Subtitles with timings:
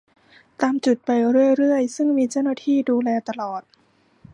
[0.61, 3.61] ตามจุดไปเรื่อยเรื่อย ซึ่งมีเจ้าหน้าที่ดูแลตลอด